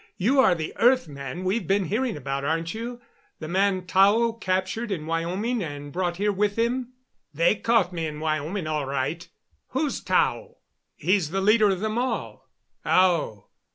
[0.17, 2.99] You are the earth man we've been hearing about, aren't you
[3.37, 6.93] the man Tao captured in Wyoming and brought here with him?"
[7.35, 9.29] "They caught me in Wyoming all right.
[9.67, 10.55] Who's Tao?"
[10.95, 12.49] "He's the leader of them all."
[12.83, 13.49] "Oh.